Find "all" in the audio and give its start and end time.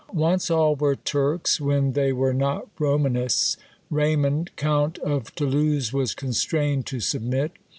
0.49-0.75